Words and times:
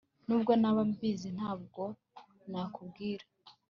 Nubwo 0.27 0.51
naba 0.61 0.81
mbizi 0.91 1.29
ntabwo 1.37 1.83
nakubwira 2.51 3.25